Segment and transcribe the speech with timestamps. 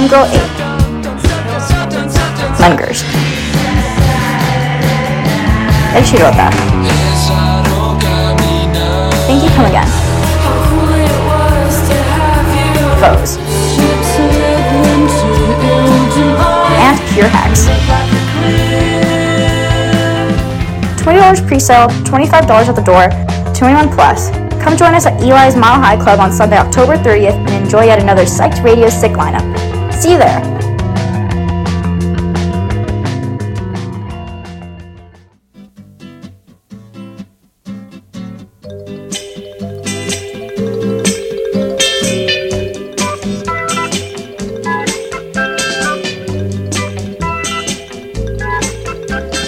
[0.00, 0.32] Homegirl 8.
[2.58, 3.04] Lingers.
[5.92, 6.54] Ed she wrote that.
[9.26, 9.84] Thank you, come again.
[12.96, 13.36] Foes.
[16.80, 17.68] And Pure Hacks.
[21.02, 23.10] $20 pre-sale, $25 at the door,
[23.54, 24.30] 21 plus.
[24.62, 27.98] Come join us at Eli's Mile High Club on Sunday, October 30th and enjoy yet
[27.98, 29.69] another Psyched Radio Sick lineup.
[30.00, 30.40] See you there.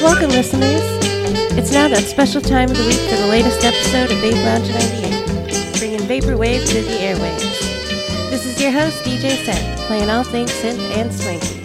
[0.02, 0.82] Welcome, listeners.
[1.56, 4.68] It's now that special time of the week for the latest episode of Vape Lounge
[4.68, 5.11] 98,
[8.92, 11.60] host, DJ Sen, playing all things synth and swanky.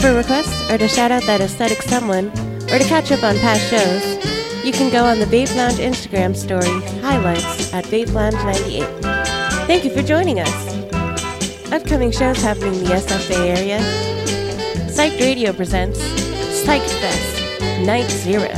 [0.00, 2.28] For requests or to shout out that aesthetic someone,
[2.70, 6.36] or to catch up on past shows, you can go on the Vape Lounge Instagram
[6.36, 8.86] story highlights at Vape Lounge 98.
[9.66, 11.72] Thank you for joining us.
[11.72, 13.78] Upcoming shows happening in the SFA area.
[14.88, 16.00] Psyched Radio presents
[16.62, 18.48] Psyched Fest Night Zero,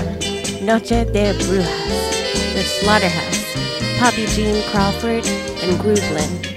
[0.63, 5.27] Noche de Brujas, The Slaughterhouse, Poppy Jean Crawford,
[5.63, 6.50] and Groovelyn.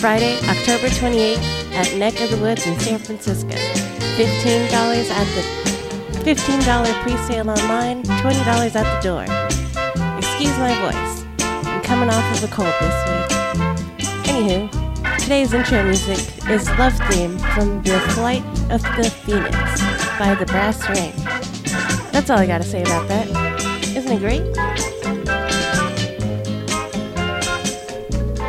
[0.00, 3.50] Friday, October 28th at Neck of the Woods in San Francisco.
[3.50, 5.42] $15 at the
[6.20, 9.24] $15 pre-sale online, $20 at the door.
[10.16, 11.24] Excuse my voice.
[11.66, 13.30] I'm coming off of a cold this week.
[14.24, 19.80] Anywho, today's intro music is Love Theme from The Flight of the Phoenix
[20.16, 21.12] by The Brass Ring.
[22.12, 23.26] That's all I gotta say about that.
[23.96, 24.67] Isn't it great?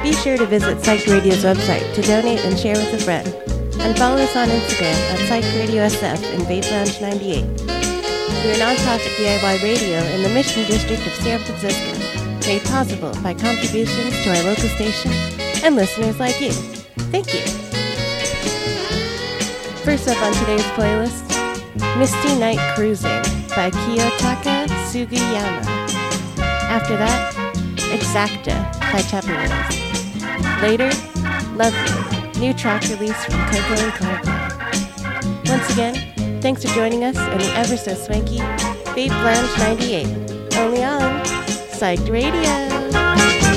[0.10, 3.28] Be sure to visit Psych Radio's website to donate and share with a friend.
[3.80, 7.46] And follow us on Instagram at Psych Radio SF and Vape Lounge 98.
[7.46, 13.36] We're a nonprofit DIY radio in the Mission District of San Francisco, made possible by
[13.36, 15.12] contributions to our local station
[15.64, 16.54] and listeners like you.
[17.14, 17.42] Thank you.
[19.86, 21.22] First up on today's playlist,
[22.00, 25.64] Misty Night Cruising by Kiyotaka Sugiyama.
[26.66, 27.32] After that,
[27.94, 28.56] Exacta
[28.92, 29.79] by Tupperwares.
[30.62, 30.90] Later,
[31.56, 35.52] Love You, new track release from Coco and Coco.
[35.52, 38.40] Once again, thanks for joining us in the ever so swanky
[38.94, 40.06] Vape Lounge 98,
[40.58, 41.22] only on
[41.72, 43.49] Psyched Radio.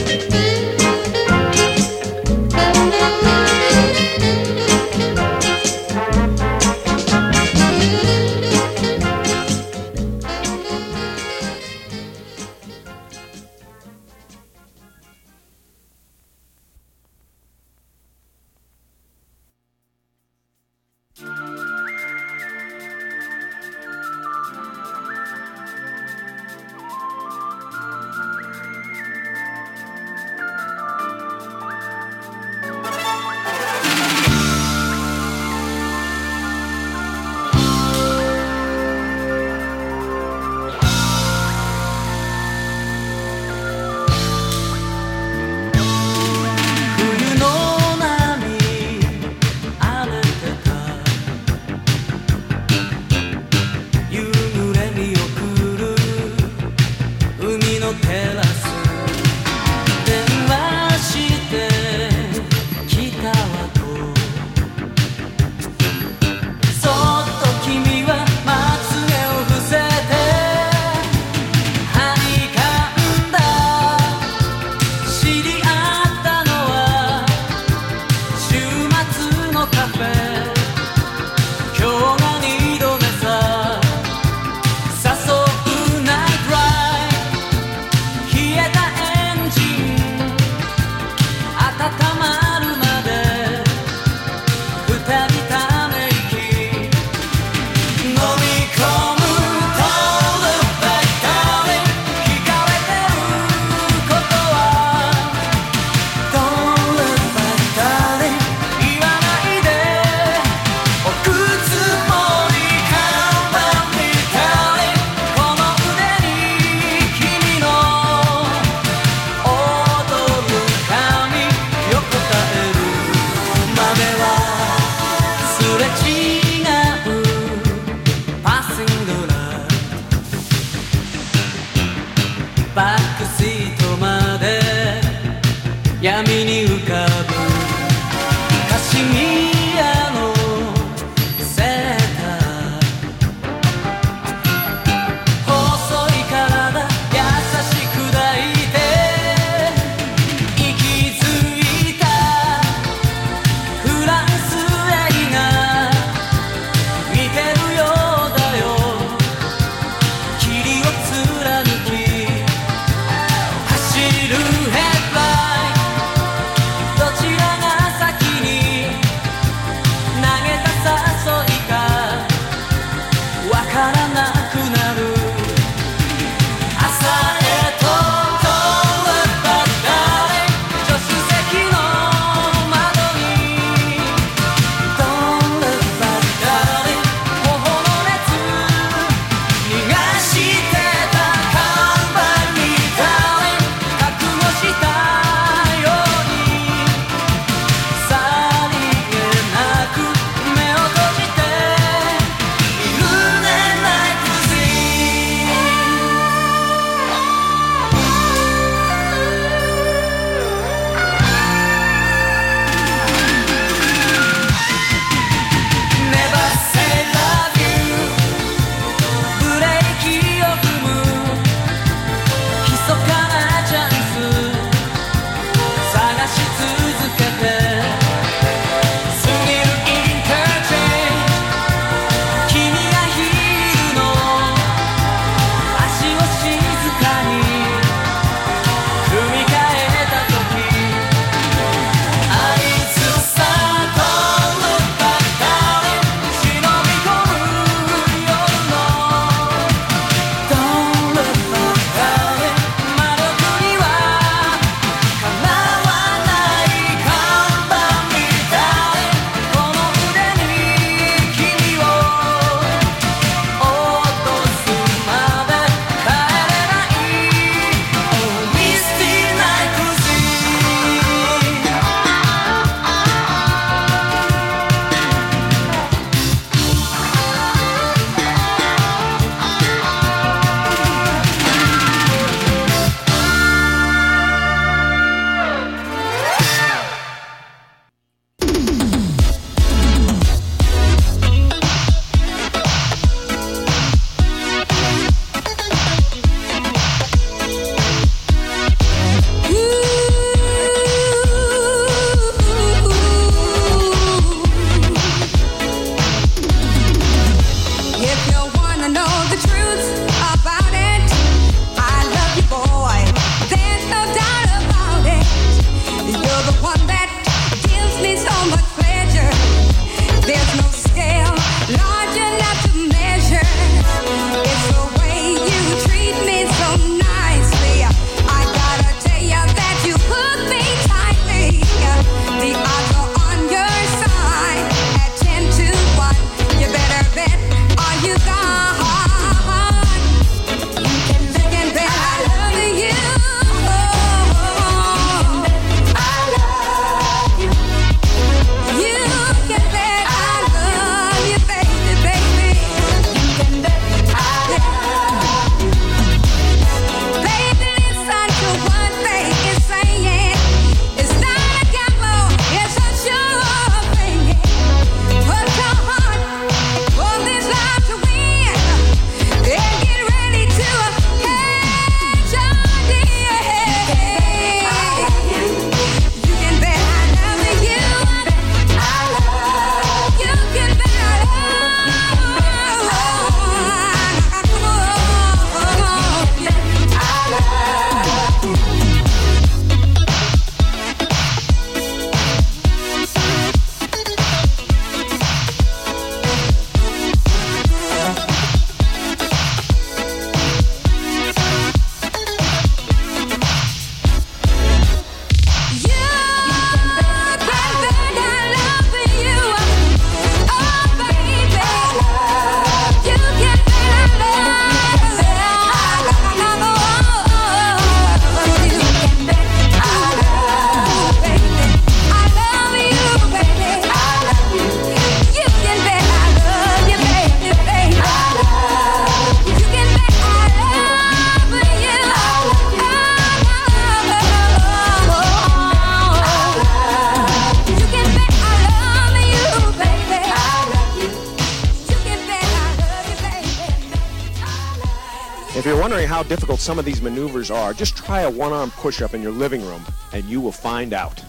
[446.63, 449.67] Some of these maneuvers are, just try a one arm push up in your living
[449.67, 451.21] room and you will find out.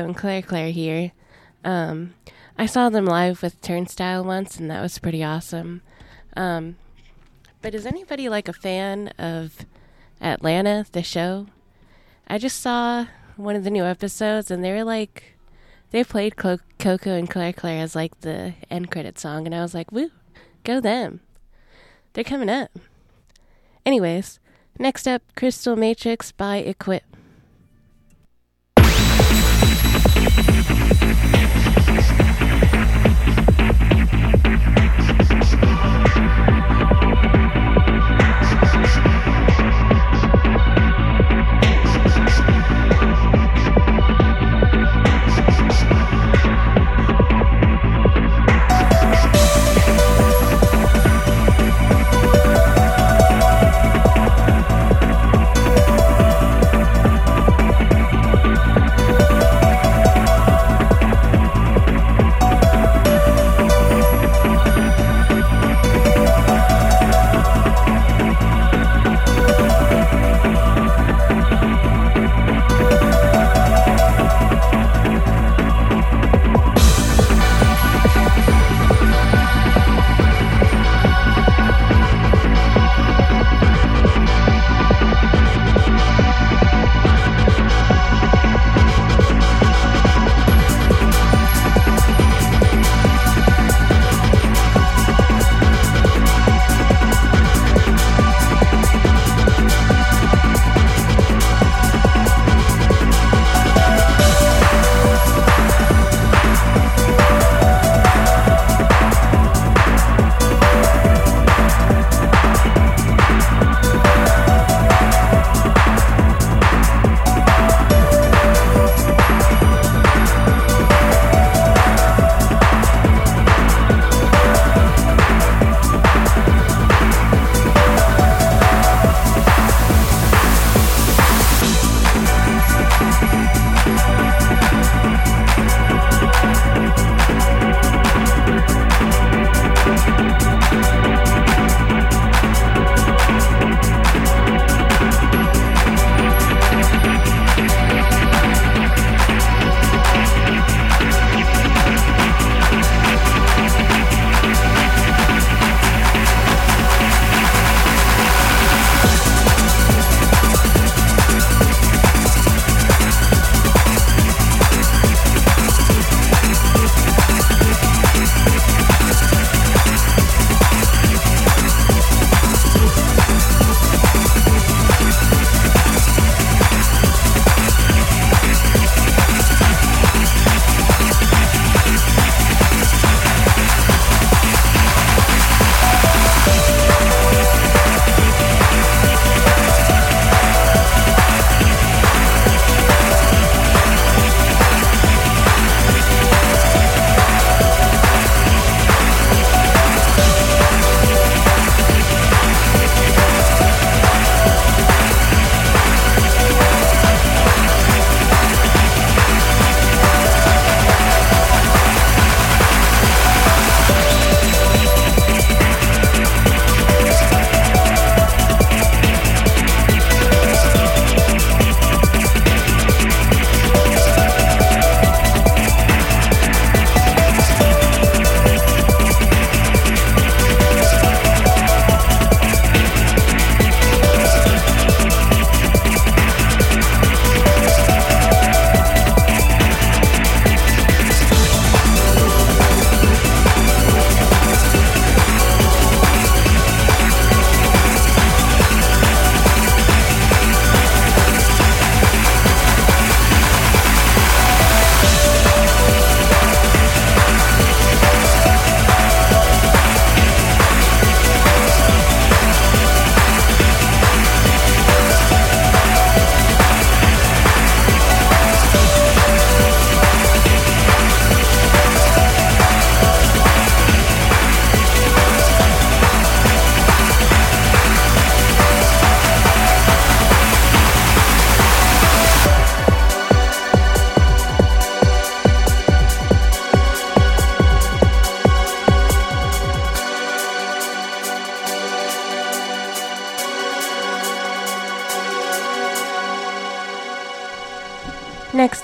[0.00, 1.12] And Clair Clair here.
[1.64, 2.14] Um,
[2.58, 5.82] I saw them live with Turnstile once, and that was pretty awesome.
[6.36, 6.76] Um,
[7.60, 9.66] but is anybody like a fan of
[10.20, 11.46] Atlanta, the show?
[12.26, 13.06] I just saw
[13.36, 15.36] one of the new episodes, and they were like,
[15.90, 19.62] they played Clo- Coco and Clair Clair as like the end credit song, and I
[19.62, 20.10] was like, woo,
[20.64, 21.20] go them.
[22.12, 22.70] They're coming up.
[23.84, 24.38] Anyways,
[24.78, 27.11] next up, Crystal Matrix by Equip.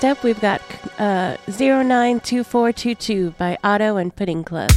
[0.01, 0.61] Next up, we've got
[0.97, 4.71] uh, 092422 by Otto and Pudding Club.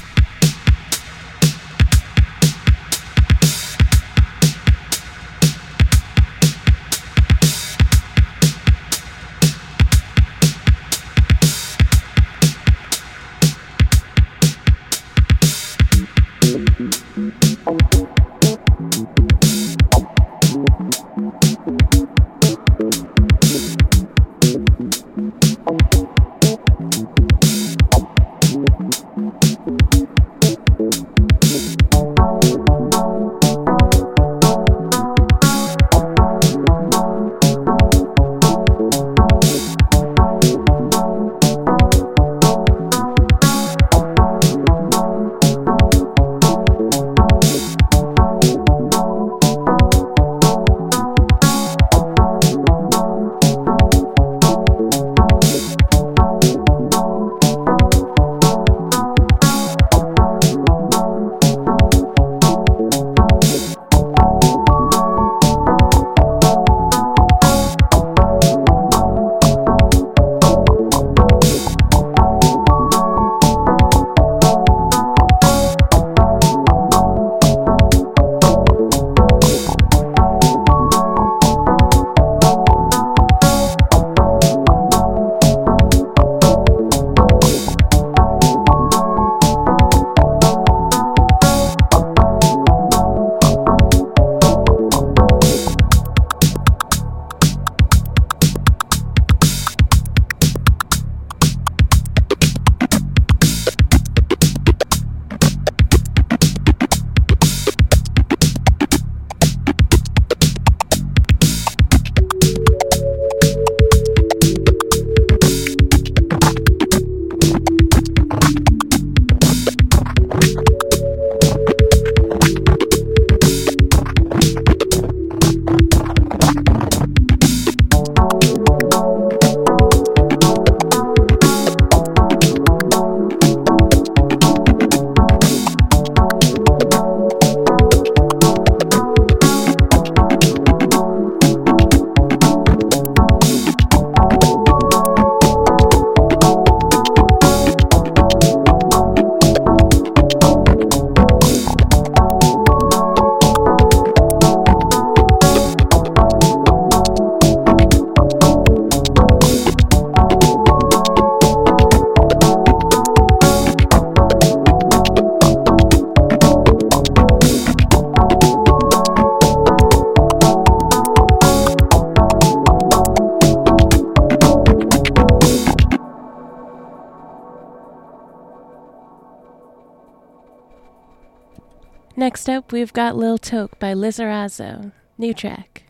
[182.73, 184.93] We've got Lil Toke by Lizarazo.
[185.19, 185.83] New track.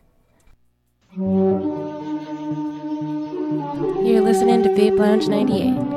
[1.15, 1.39] You're
[4.19, 5.92] listening to Vape Lounge 98.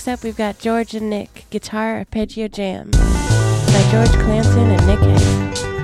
[0.00, 4.98] Next up, we've got George and Nick Guitar Arpeggio Jam by George Clanton and Nick
[4.98, 5.79] Hay.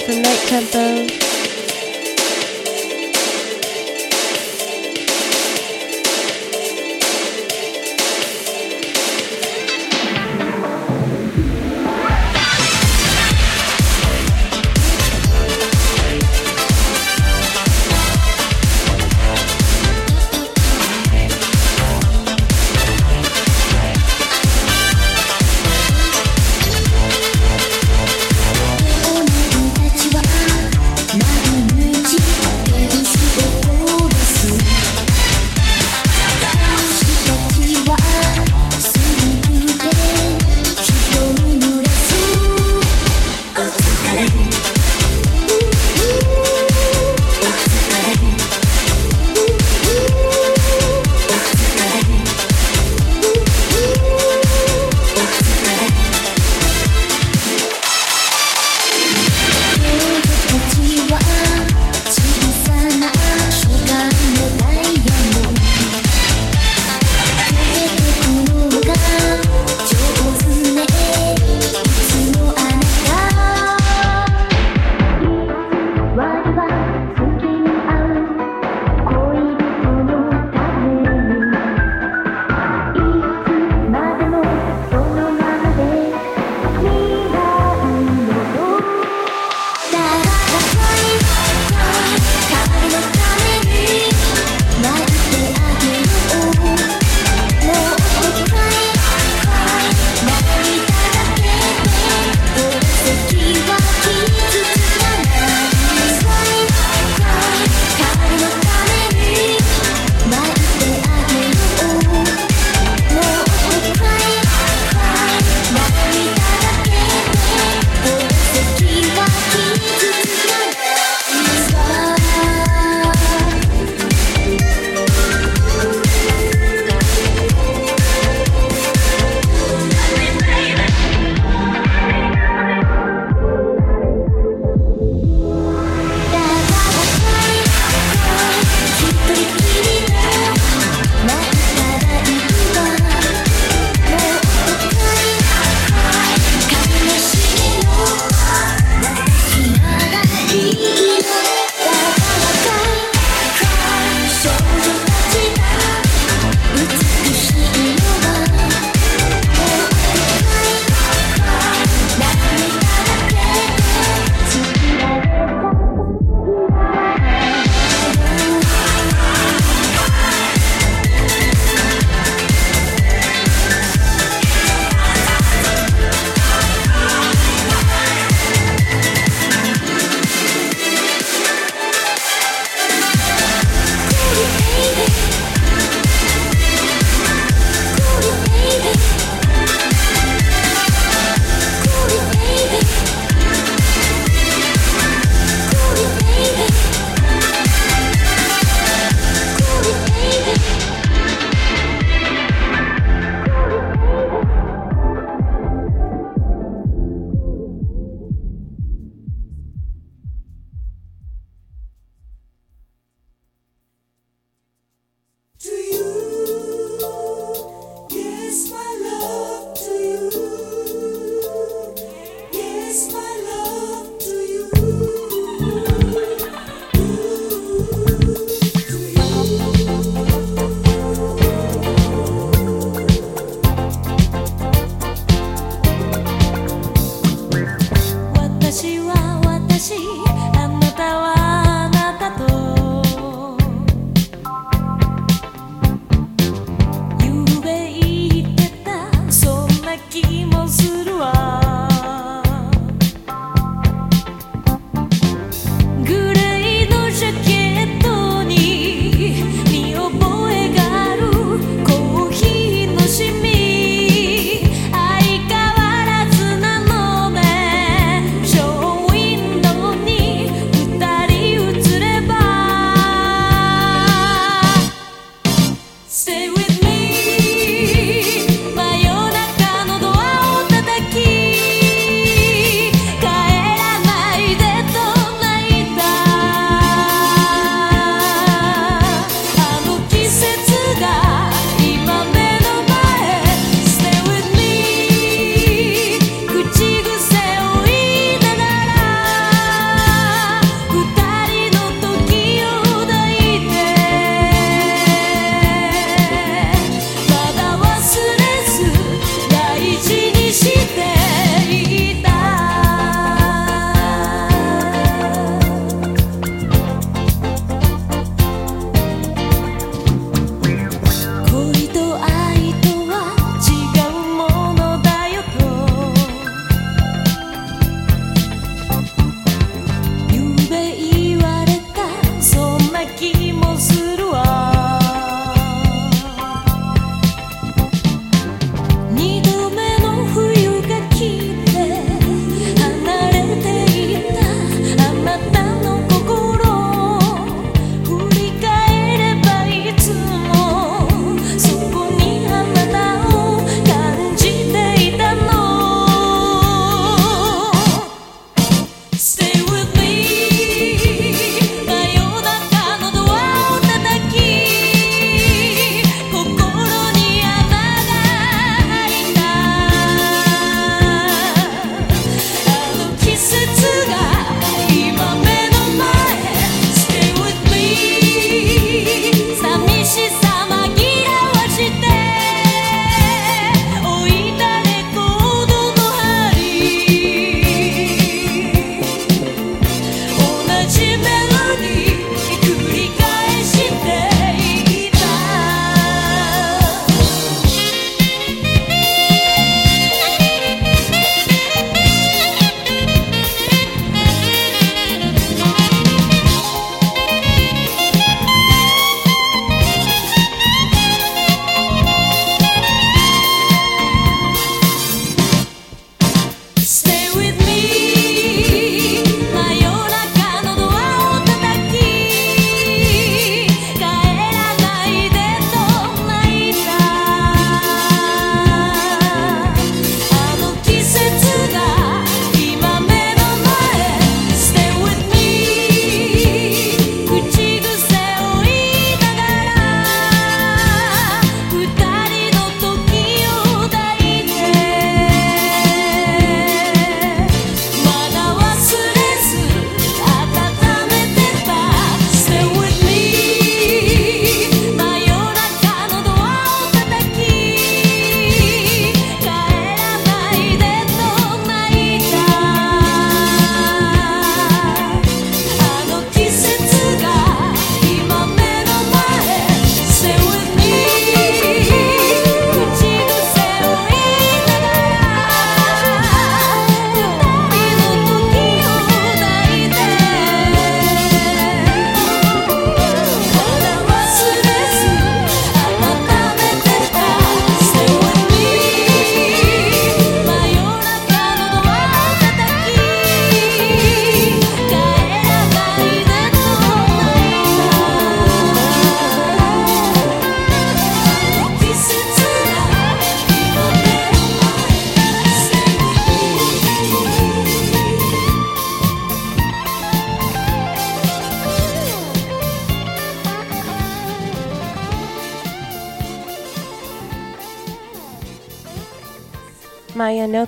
[0.00, 0.89] Track from Night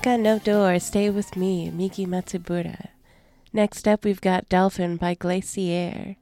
[0.02, 0.18] Tempo.
[0.18, 2.88] Mayanoka no Door, Stay With Me, Miki Matsubara.
[3.52, 6.16] Next up, we've got Dolphin by Glacier.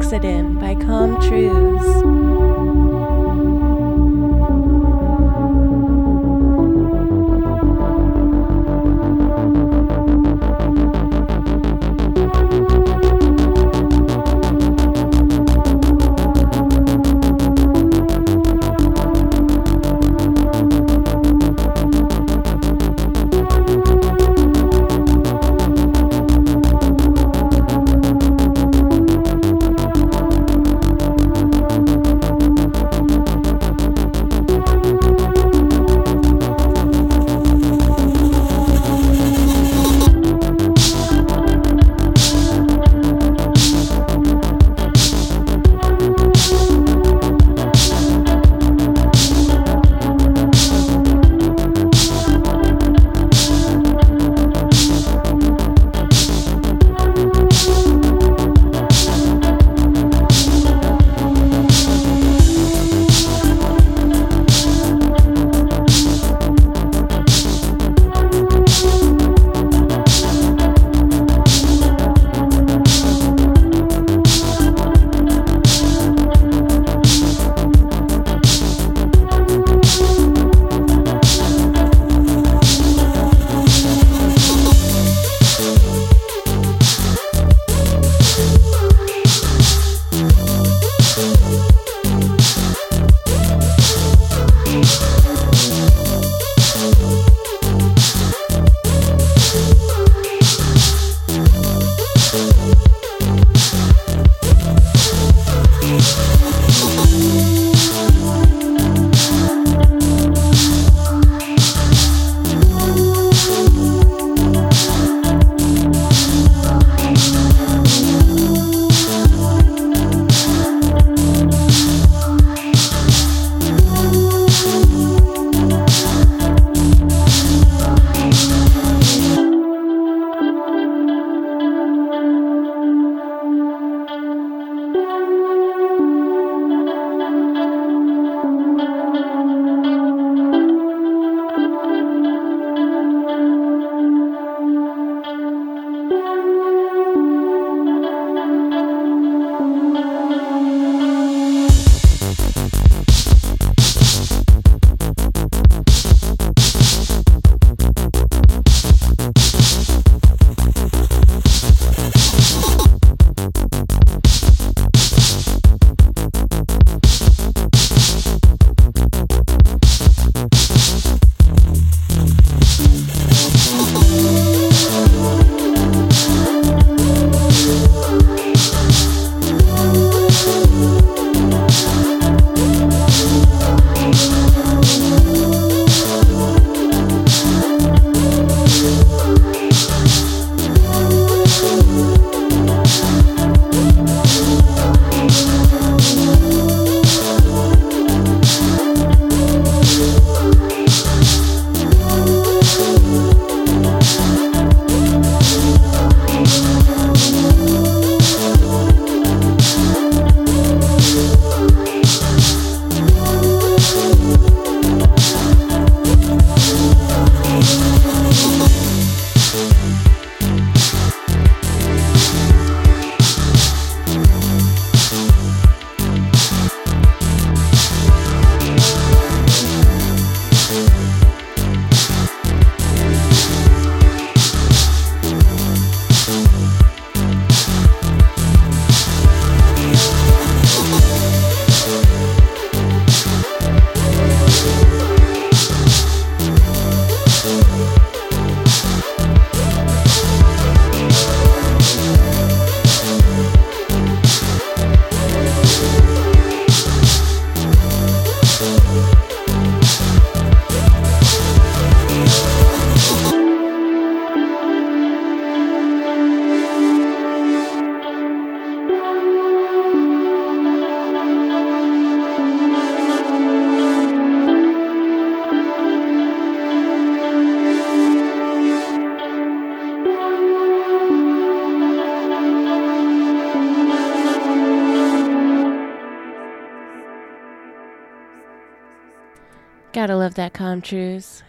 [0.00, 0.49] Lexidin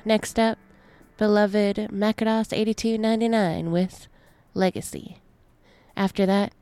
[0.05, 0.57] Next up,
[1.17, 4.07] beloved Macados 8299 with
[4.53, 5.17] Legacy.
[5.95, 6.53] After that,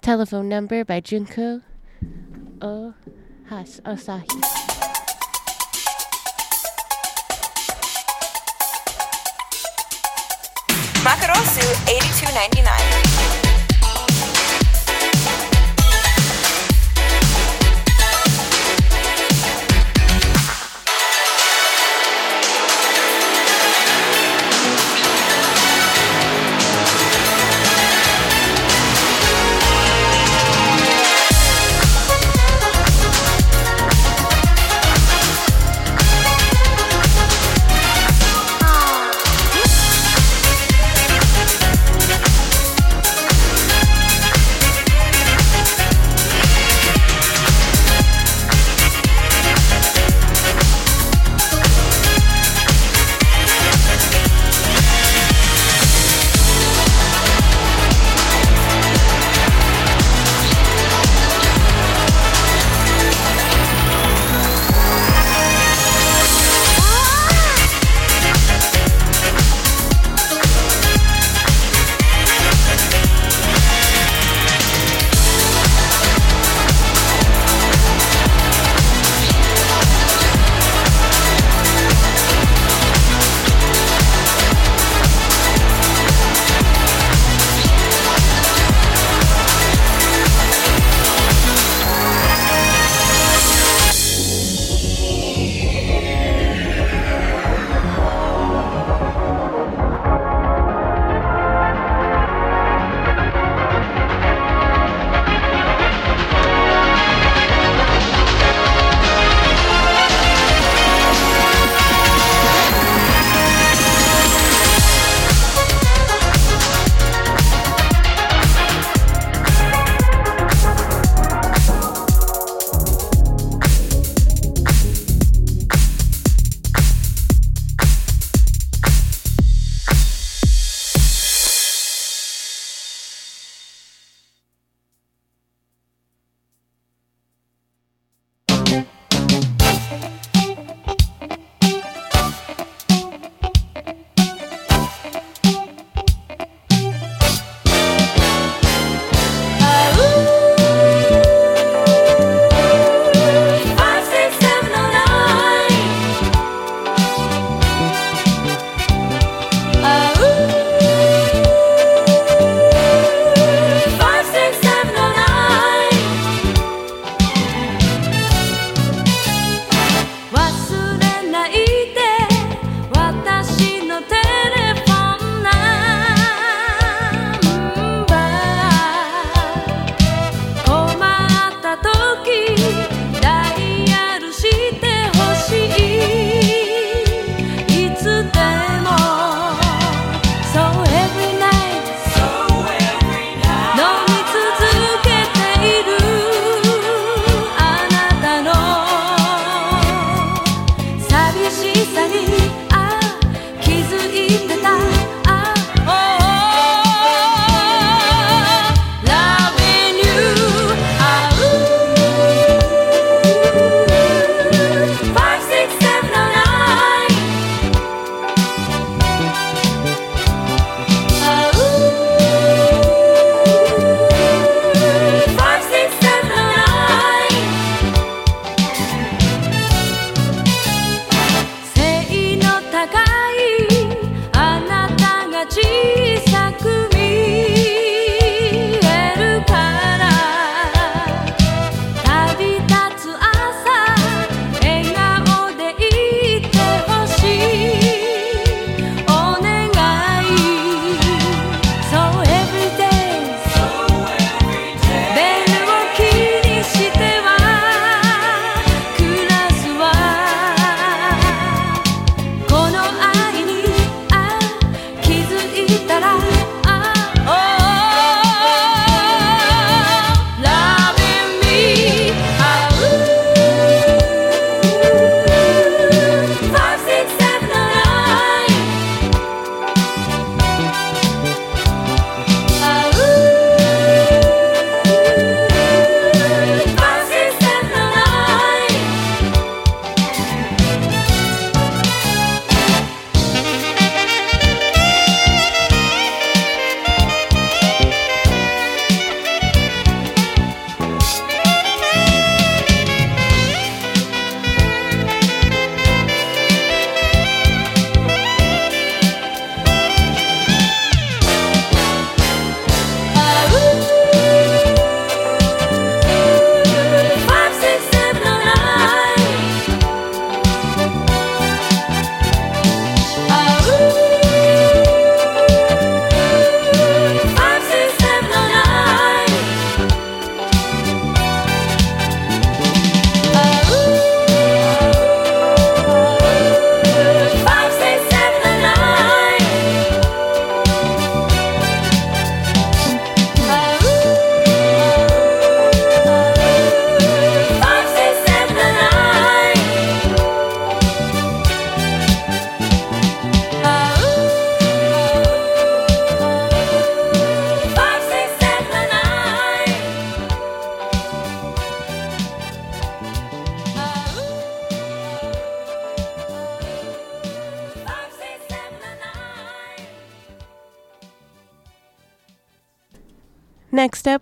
[0.00, 1.62] Telephone Number by Junko
[2.60, 2.94] Oh,
[3.48, 4.26] Has Osahi.
[11.04, 12.91] Makarosu 8299.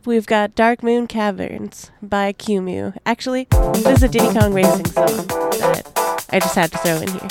[0.00, 2.96] Up, we've got Dark Moon Caverns by Kumu.
[3.04, 7.08] Actually, this is a Diddy Kong Racing song that I just had to throw in
[7.08, 7.28] here.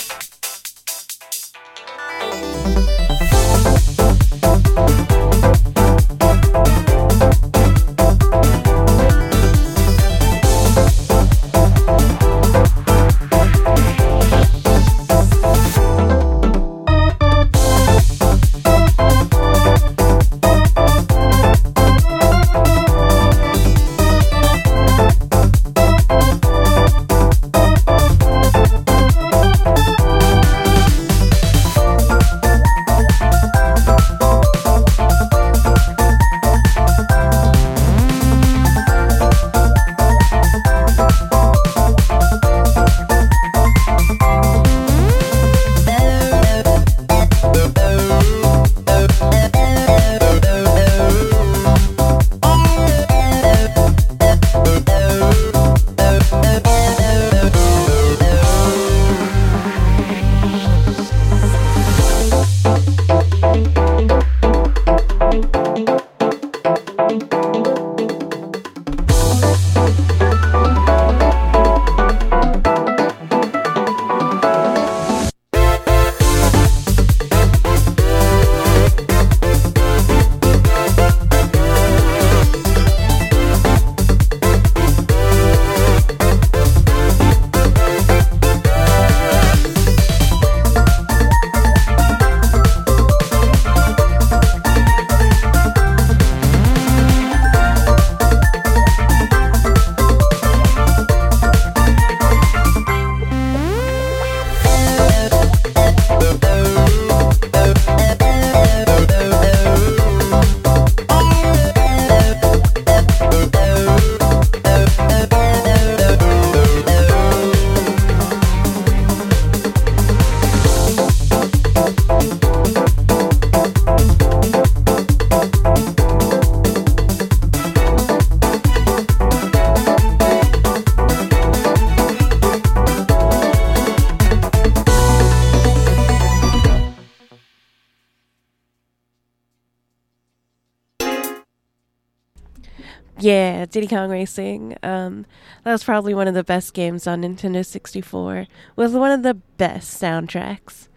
[143.70, 144.78] Diddy Kong Racing.
[144.84, 145.26] Um,
[145.64, 148.48] that was probably one of the best games on Nintendo 64.
[148.76, 150.88] Was one of the best soundtracks.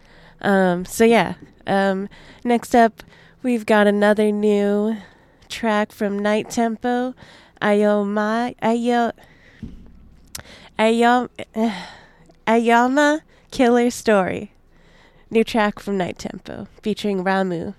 [0.41, 1.35] Um, so yeah.
[1.65, 2.09] Um,
[2.43, 3.03] next up,
[3.41, 4.97] we've got another new
[5.49, 7.13] track from Night Tempo.
[7.61, 9.13] Ayoma, Ayo,
[10.77, 11.29] Ayom,
[12.47, 13.21] Ayama
[13.51, 14.51] Killer Story.
[15.29, 17.75] New track from Night Tempo featuring Ramu.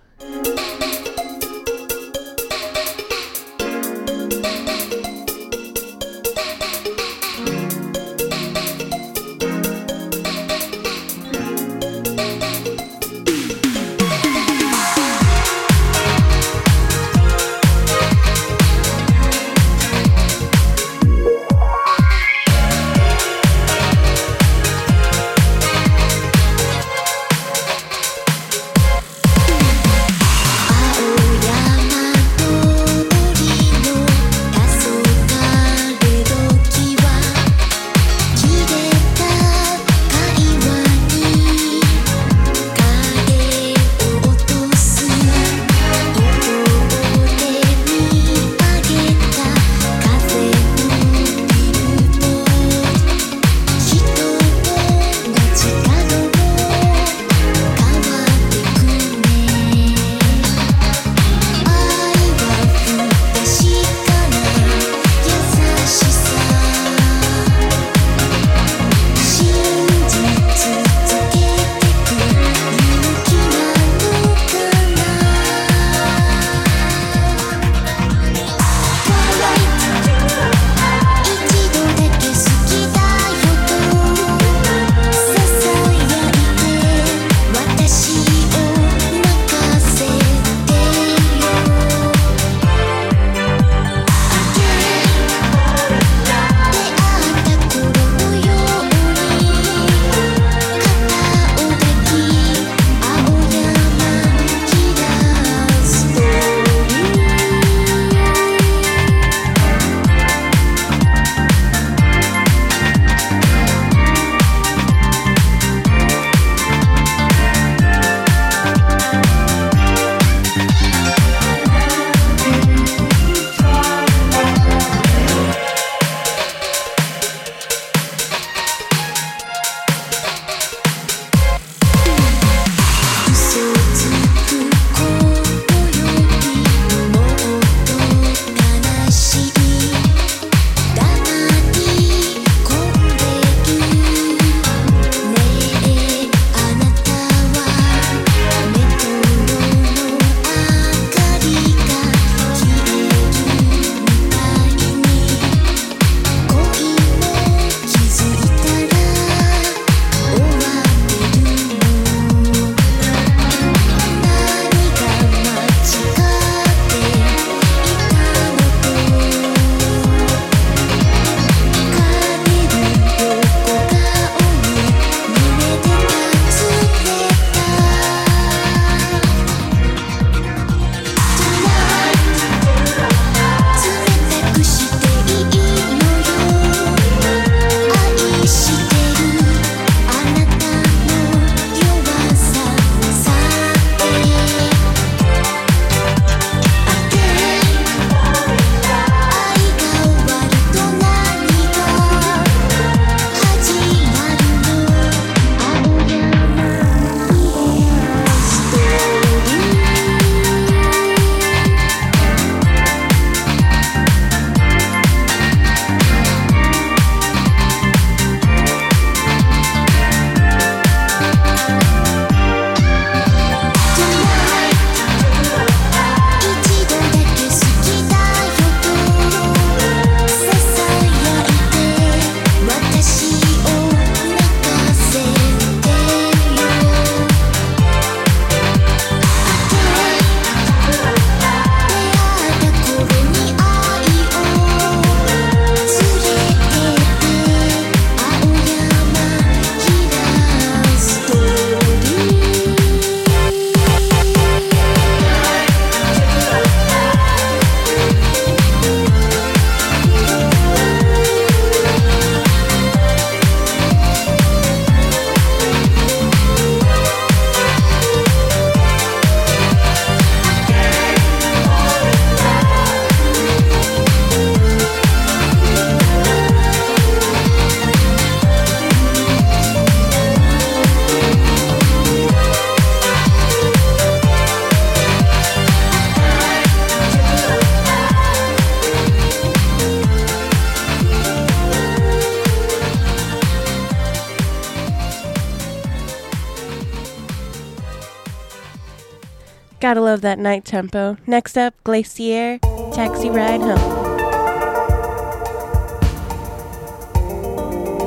[299.85, 301.19] Gotta love that night tempo.
[301.27, 302.59] Next up, Glacier,
[302.95, 303.77] Taxi Ride Home.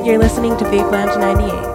[0.04, 1.67] You're listening to Vape Lounge 98.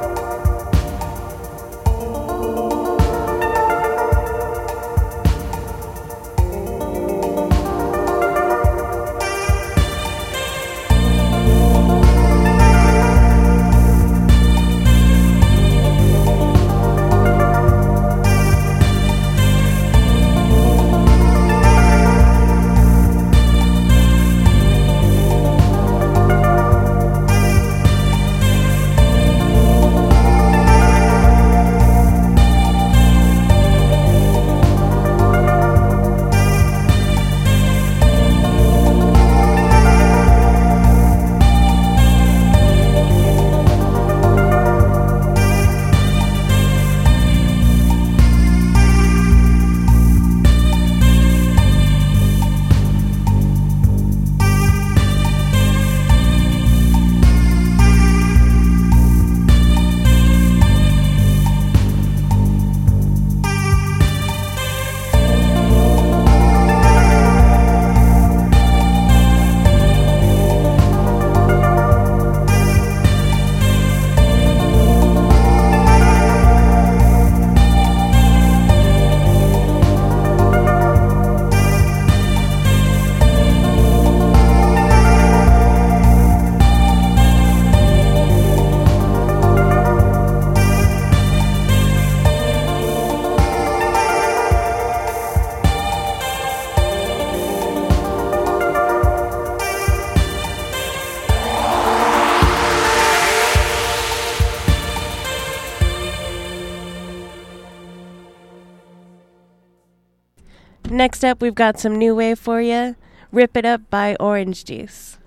[111.04, 112.96] Next up, we've got some new wave for you.
[113.34, 115.18] Rip It Up by Orange Juice.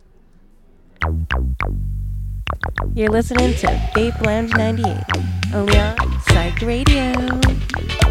[2.94, 5.04] You're listening to Vape Lounge 98,
[5.52, 8.05] only on Psych Radio.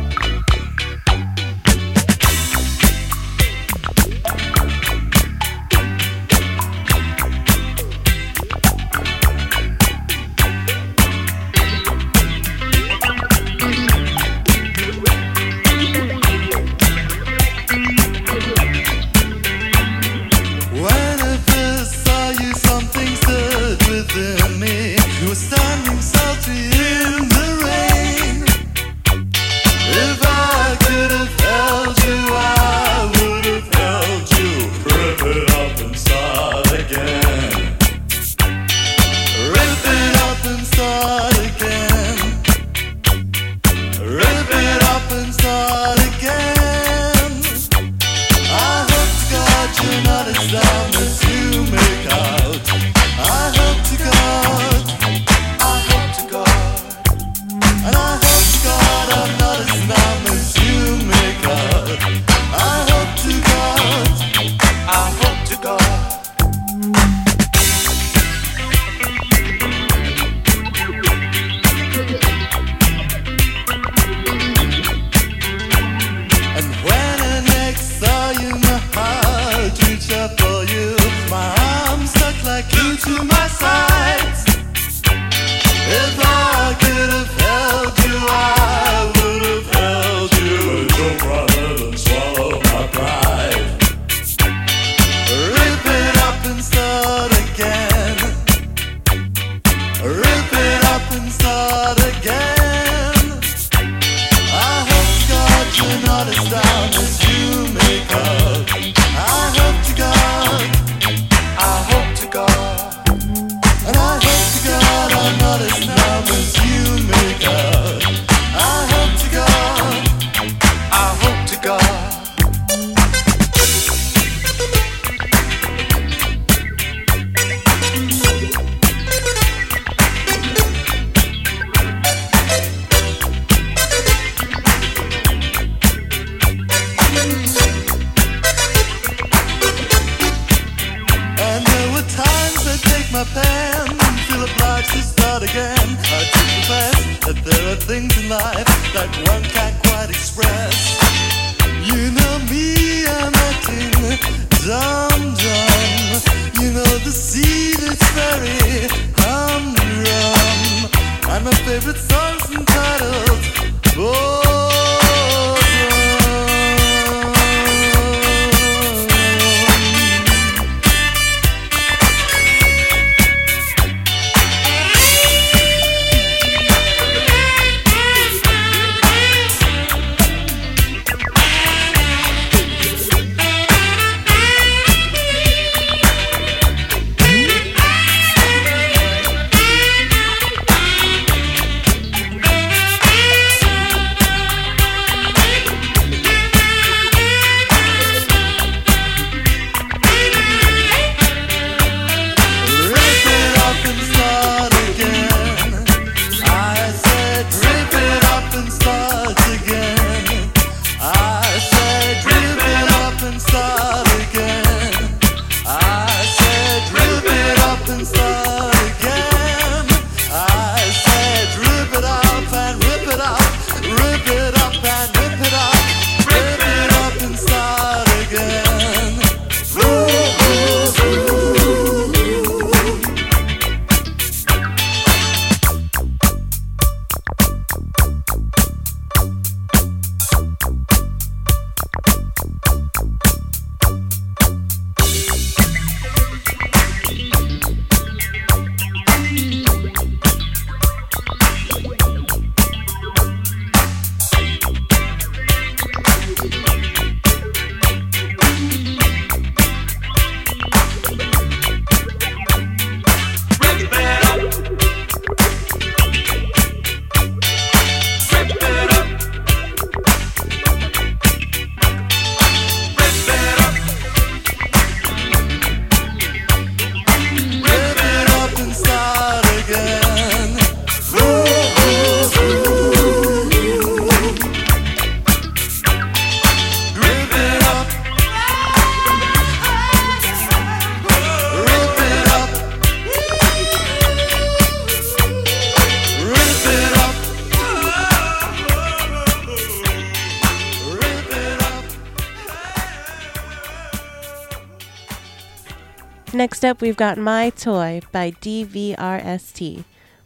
[306.35, 309.85] Next up, we've got My Toy by DVRST.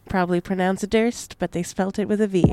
[0.09, 2.51] Probably pronounced Durst, but they spelt it with a V.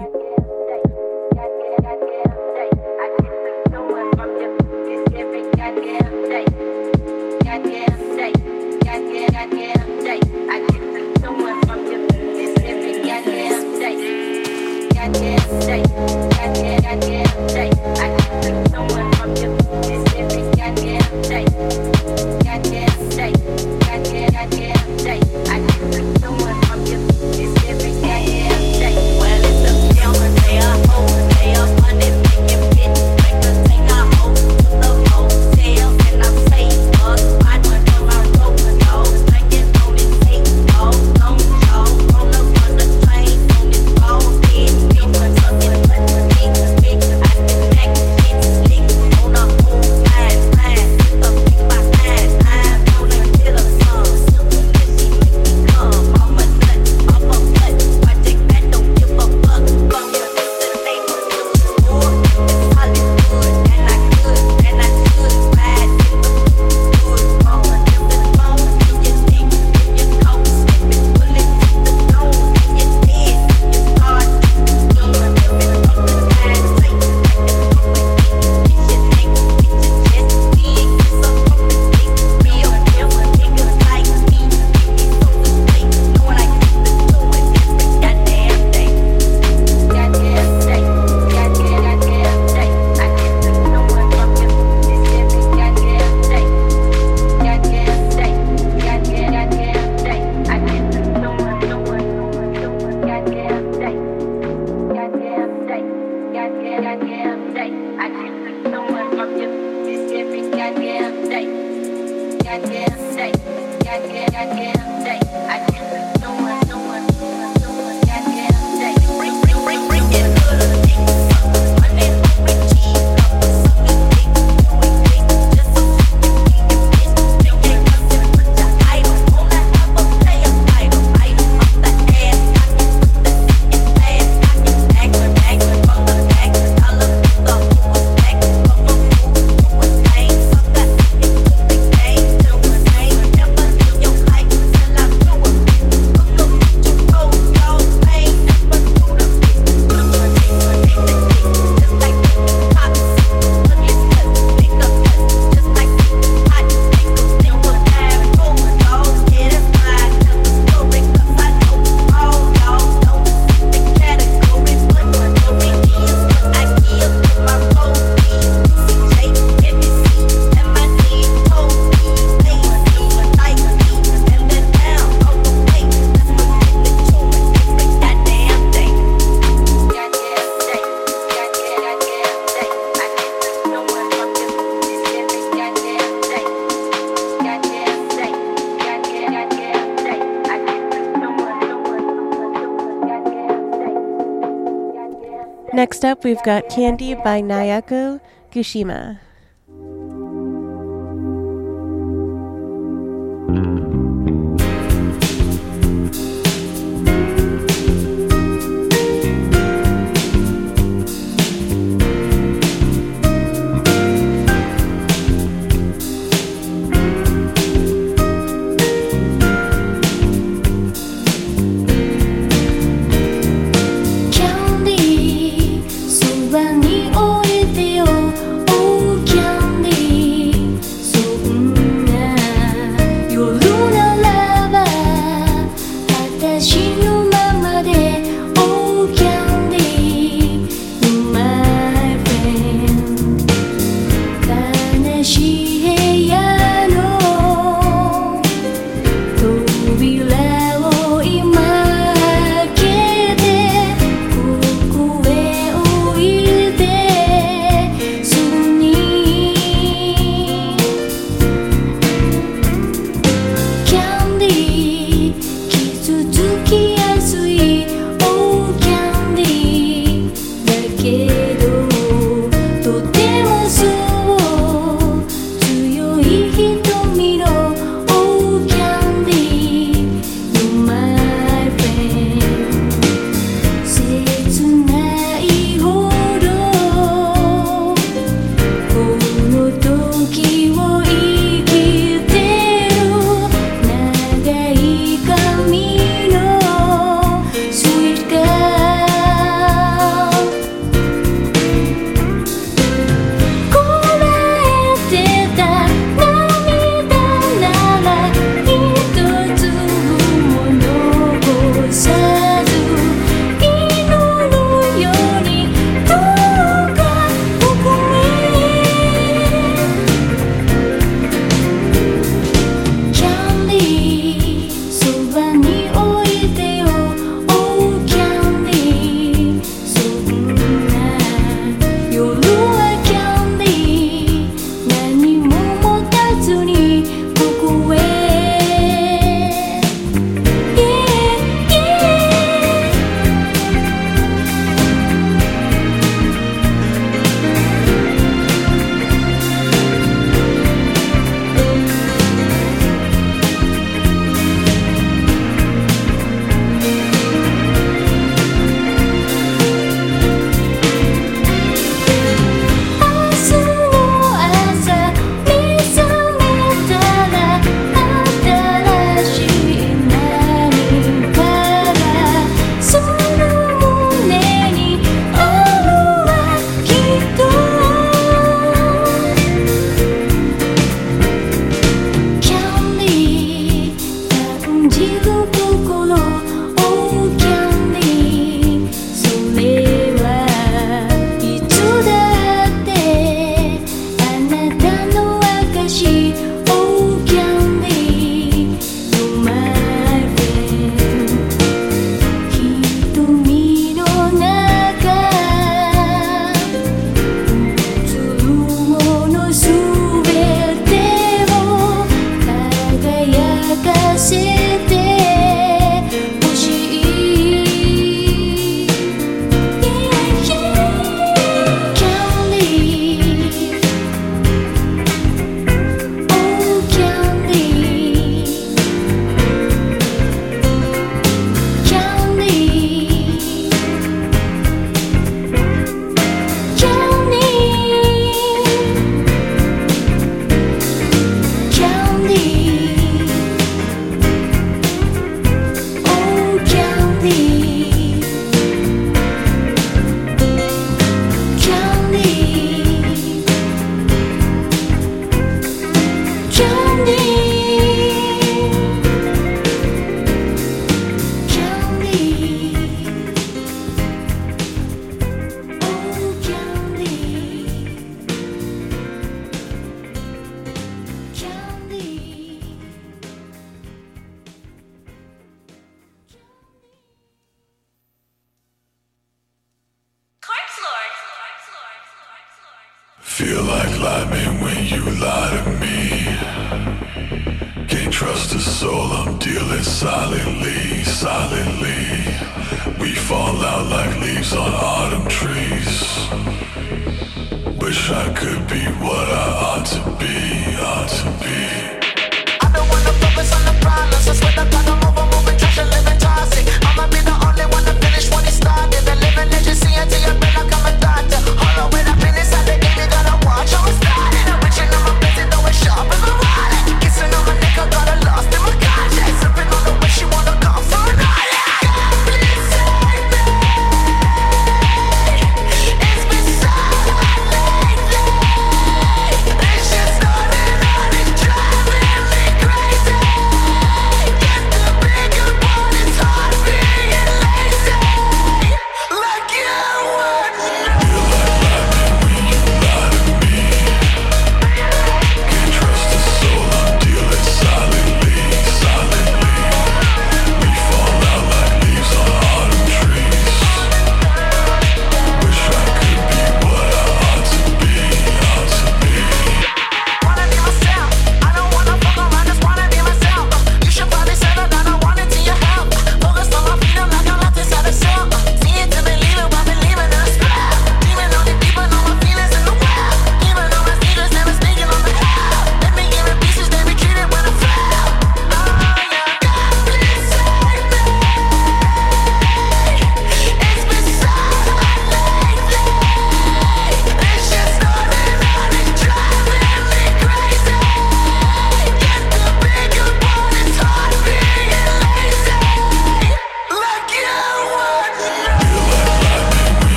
[195.96, 198.20] Next up, we've got Candy by Nayako
[198.52, 199.18] Gushima.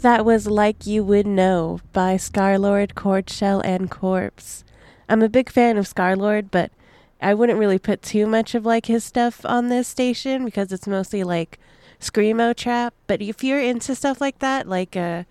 [0.00, 4.64] That was Like You Would Know by Scarlxrd, Cordshell, and Corpse.
[5.10, 6.72] I'm a big fan of Scarlxrd, but
[7.20, 10.86] I wouldn't really put too much of like his stuff on this station because it's
[10.86, 11.58] mostly like
[12.00, 12.94] screamo trap.
[13.06, 15.24] But if you're into stuff like that, like uh,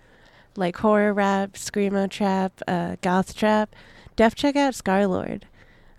[0.55, 3.75] like horror rap, screamo trap, uh, goth trap,
[4.15, 5.43] def check out Scarlxrd.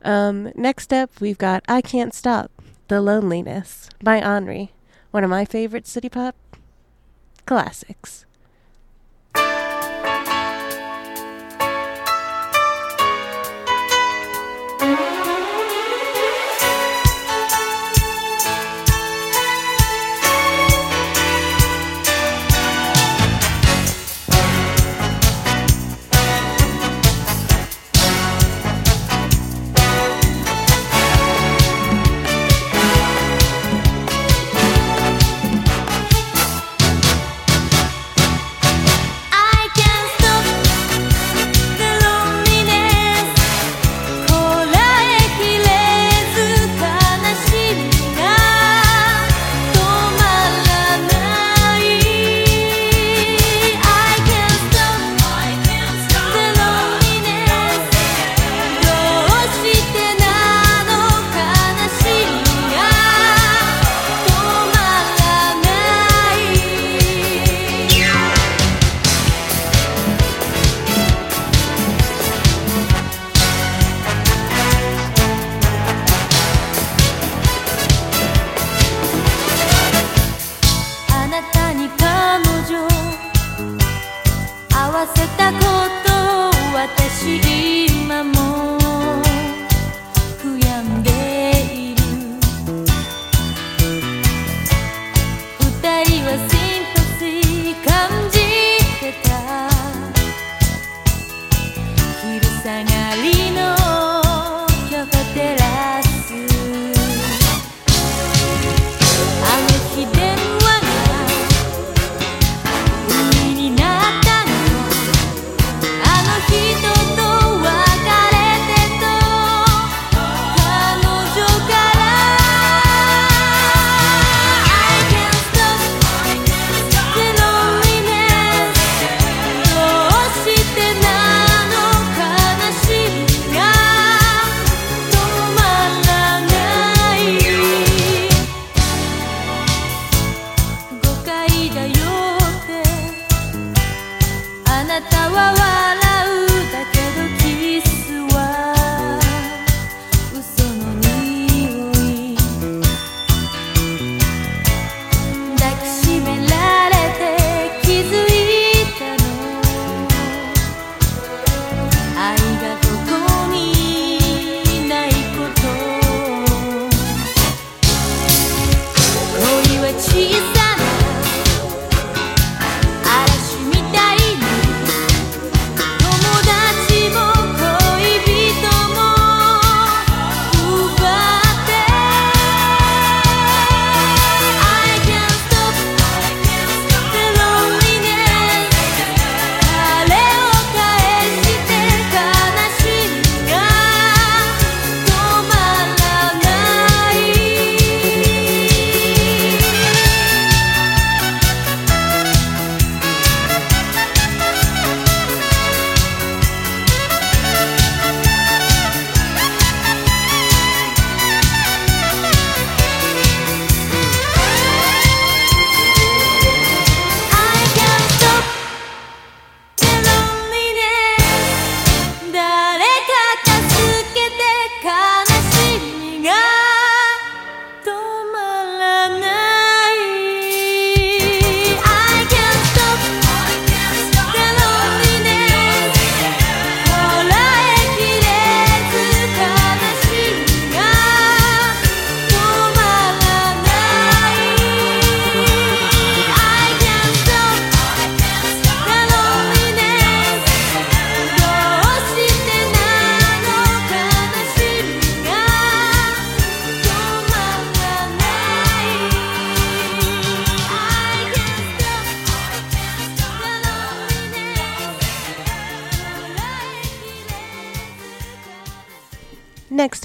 [0.03, 2.53] Um, next up, we've got I Can't Stop,
[2.87, 4.69] The Loneliness by Anri,
[5.11, 6.37] one of my favorite city pop
[7.47, 8.27] classics.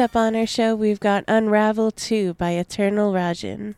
[0.06, 3.74] up on our show, we've got Unravel 2 by Eternal Rajin.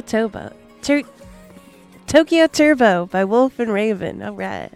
[0.00, 0.52] Tokyo Turbo.
[0.82, 1.08] Tur-
[2.06, 4.22] Tokyo Turbo by Wolf and Raven.
[4.22, 4.70] All right.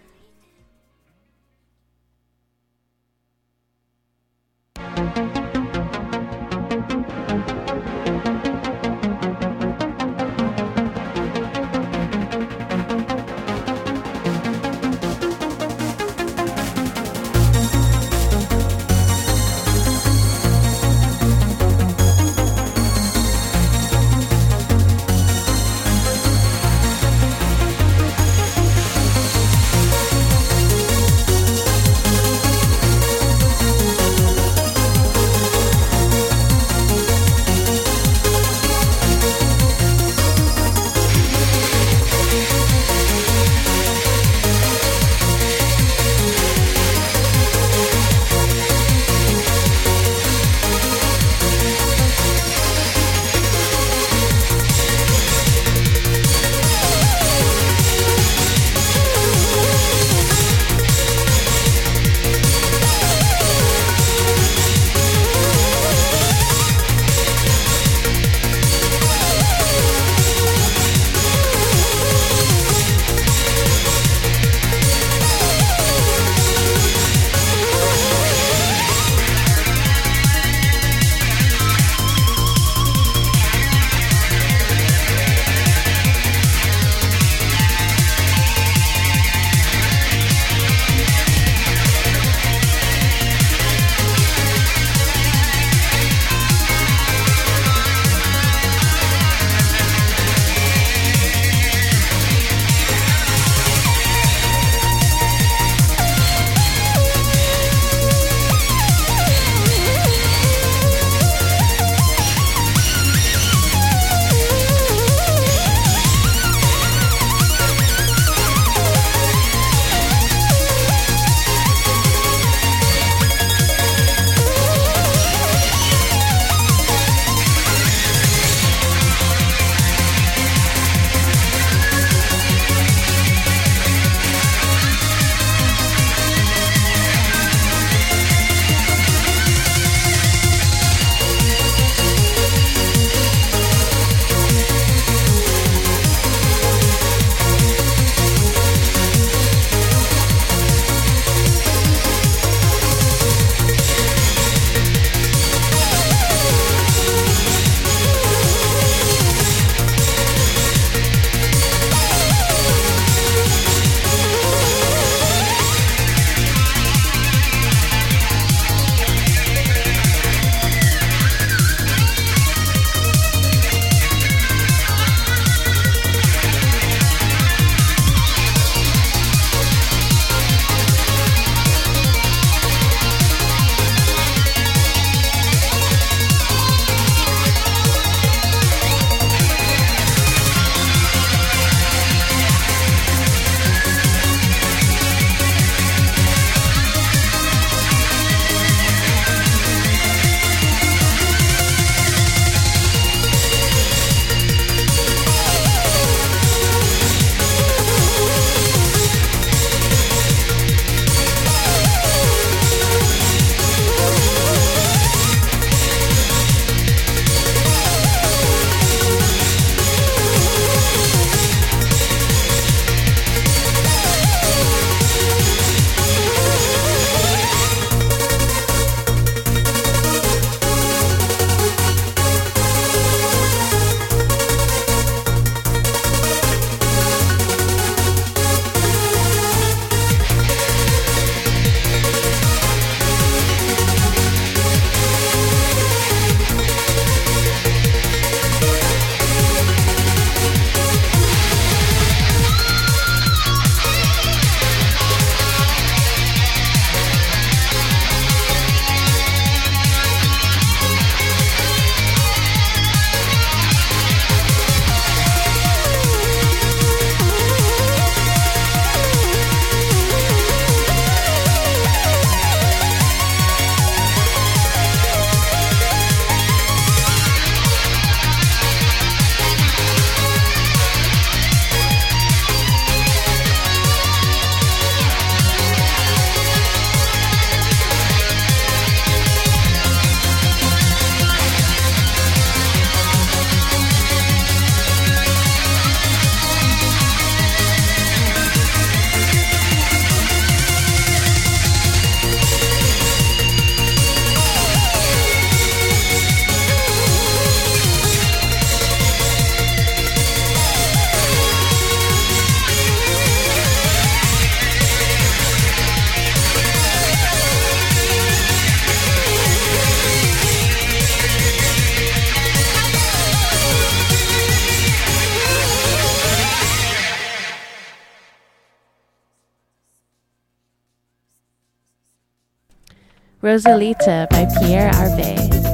[333.51, 335.70] Rosalita by Pierre Arve.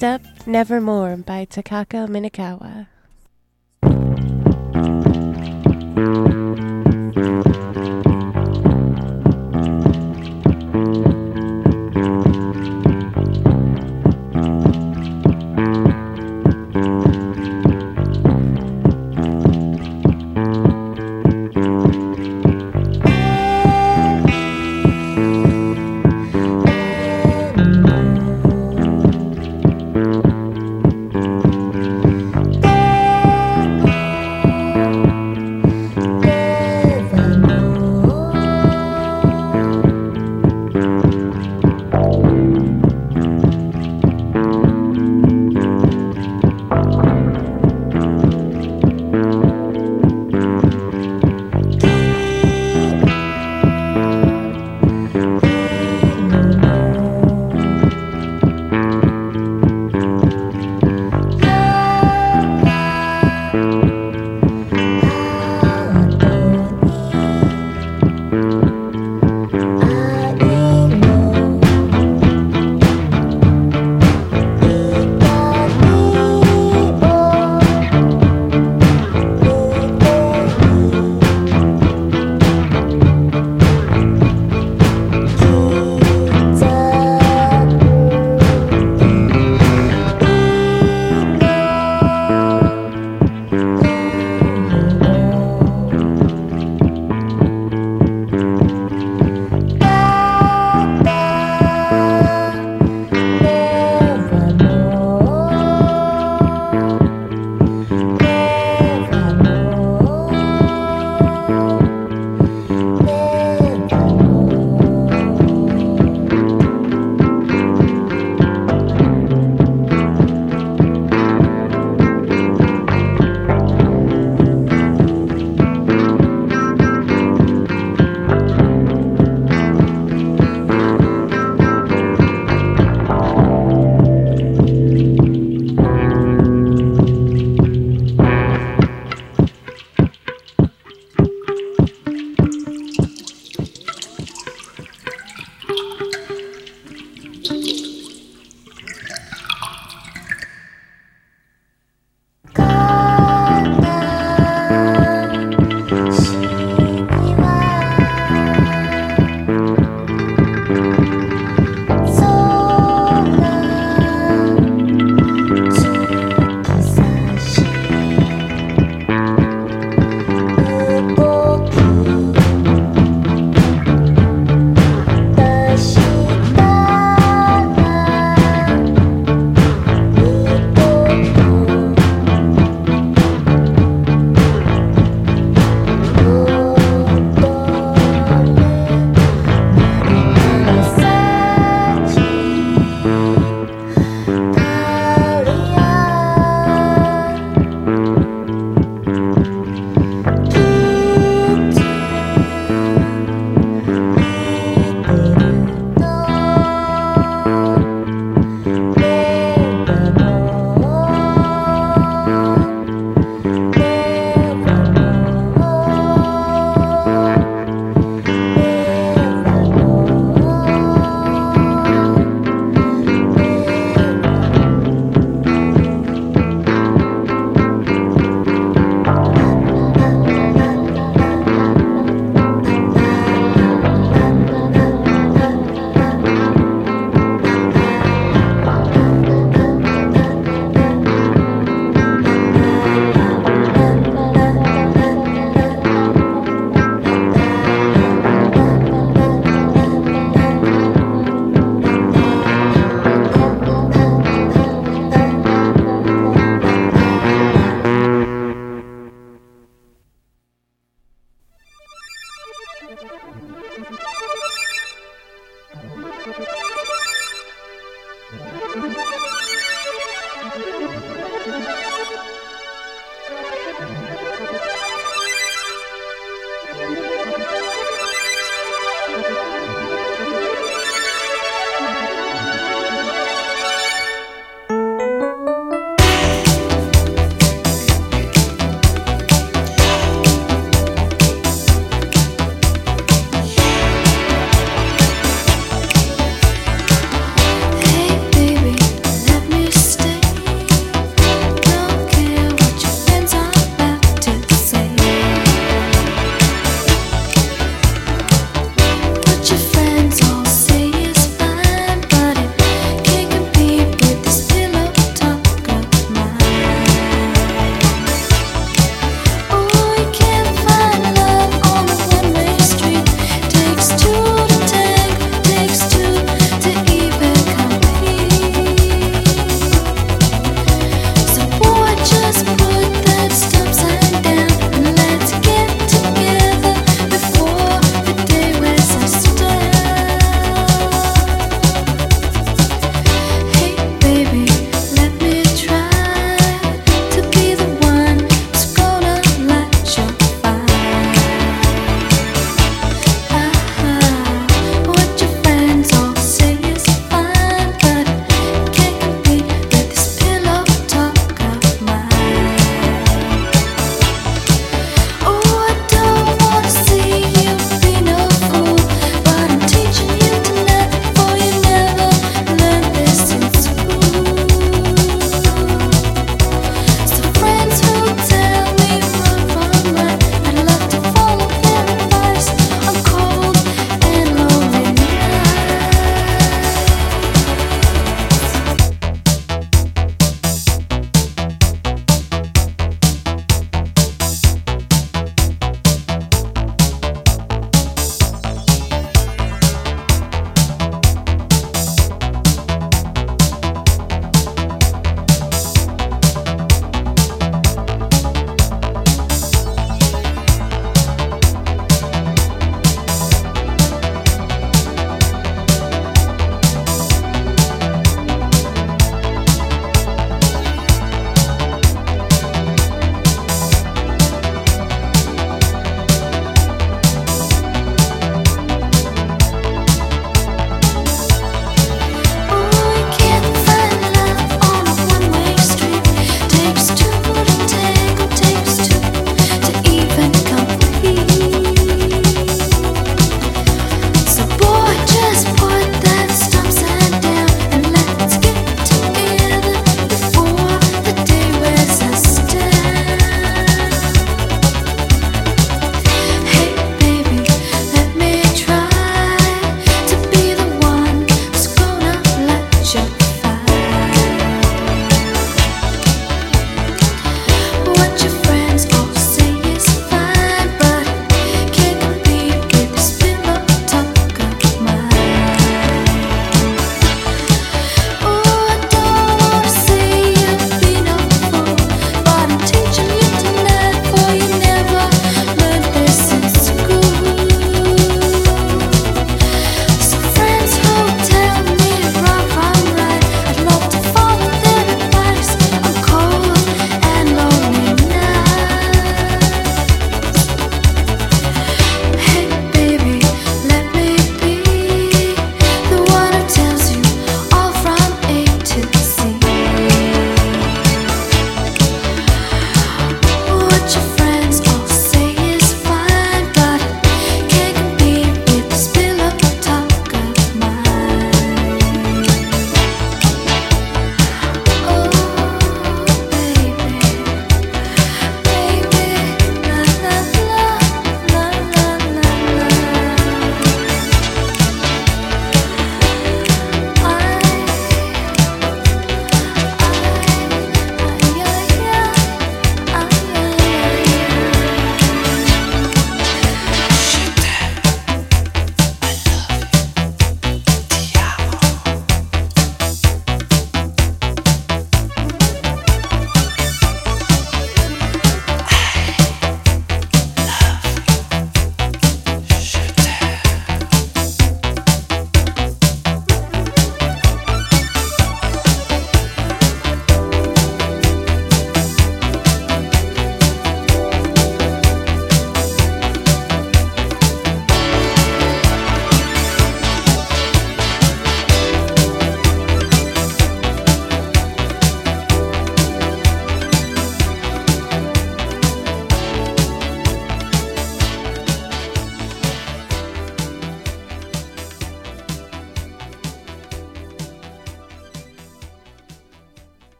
[0.00, 2.86] Next up, Nevermore by Takako Minekawa.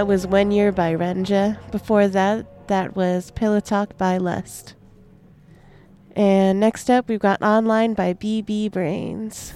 [0.00, 1.58] That was One You're by Renja.
[1.70, 4.72] Before that, that was Pillow Talk by Lust.
[6.16, 9.52] And next up, we've got Online by BB Brains.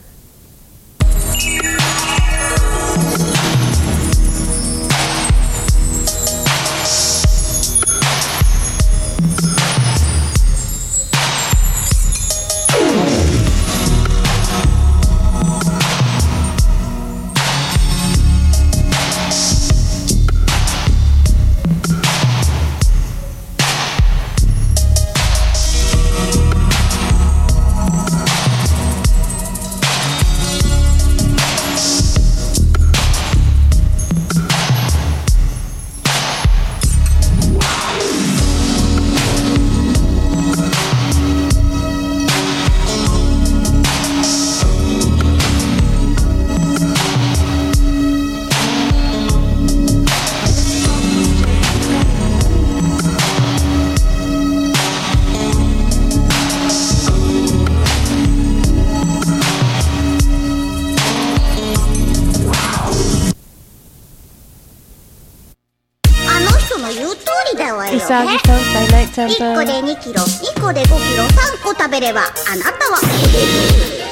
[71.65, 74.04] 個食べればあなたは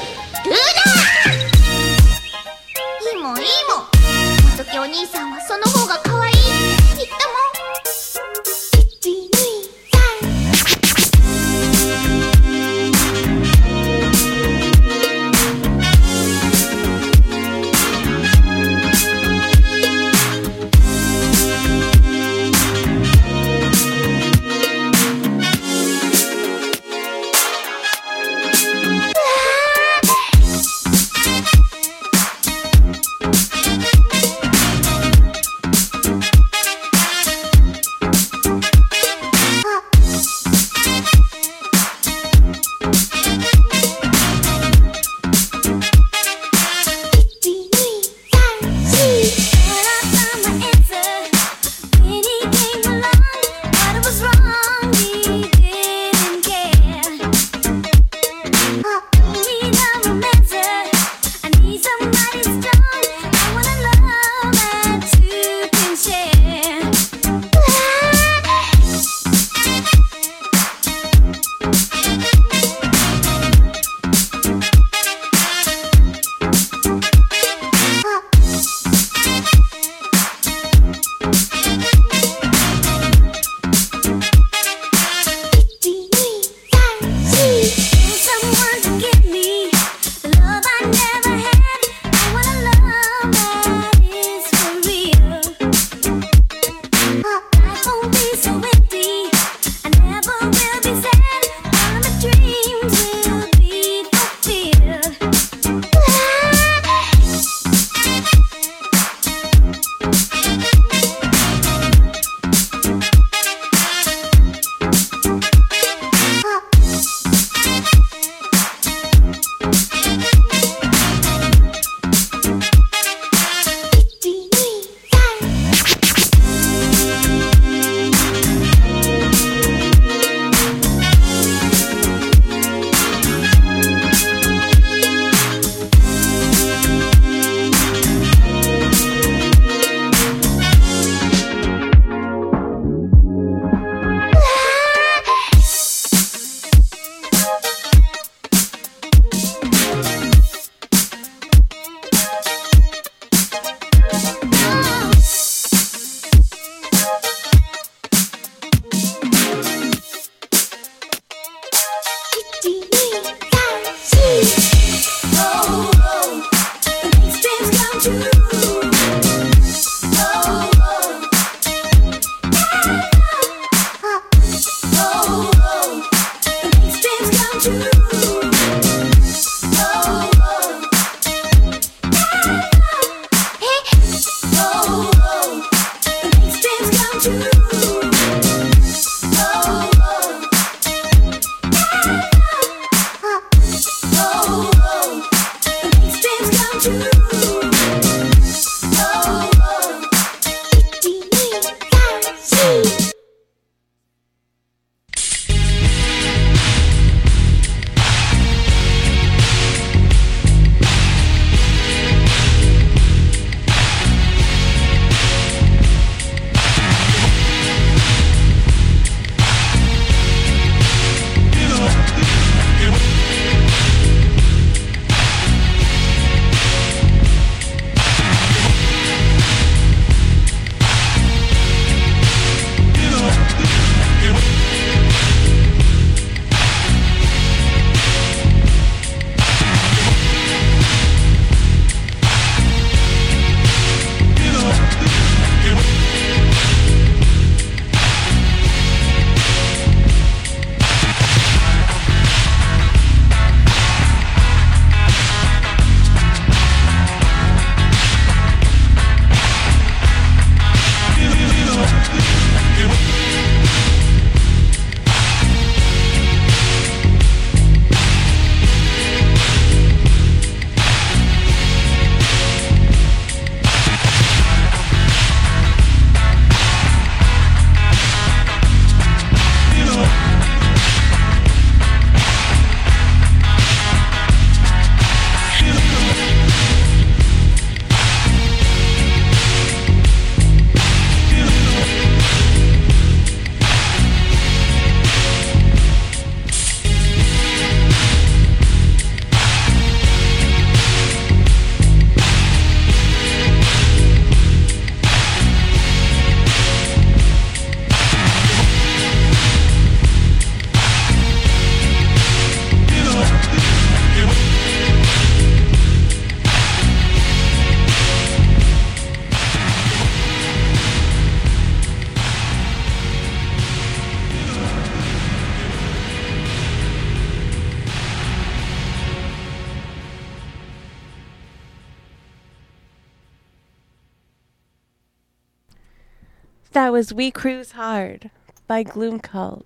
[336.93, 338.29] was We Cruise Hard
[338.67, 339.65] by Gloom Cult.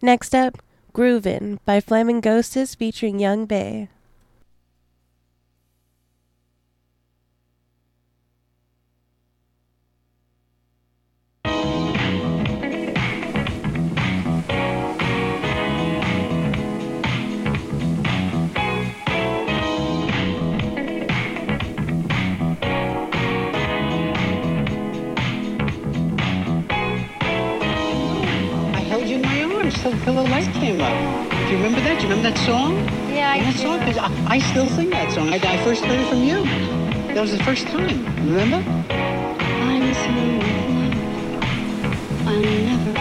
[0.00, 0.62] Next up,
[0.94, 3.88] Groovin' by Flaming Ghostes featuring Young Bay.
[30.04, 31.30] Till, the light came up.
[31.30, 32.00] Do you remember that?
[32.00, 32.76] Do you remember that song?
[33.10, 33.78] Yeah, I that song?
[33.80, 35.28] 'Cause I, I still sing that song.
[35.32, 36.44] I, I first heard it from you.
[37.14, 38.04] That was the first time.
[38.16, 38.60] Remember?
[38.90, 40.42] I'm love.
[42.28, 42.99] I'm never